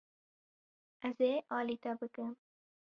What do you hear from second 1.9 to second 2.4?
bikim.